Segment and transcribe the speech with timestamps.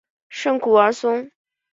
[0.29, 1.29] 圣古尔松。